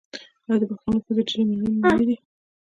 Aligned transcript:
آیا 0.47 0.55
د 0.59 0.63
پښتنو 0.69 0.97
ښځې 1.05 1.21
ډیرې 1.27 1.43
میړنۍ 1.49 1.73
نه 1.83 1.91
دي؟ 2.07 2.15